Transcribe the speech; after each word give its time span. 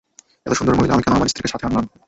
এত 0.45 0.53
সুন্দর 0.53 0.77
মহিলা, 0.77 0.93
আমি 0.93 1.03
কেন 1.03 1.13
আমার 1.13 1.29
স্ত্রীকে 1.29 1.51
সাথে 1.51 1.65
আনলাম? 1.67 1.85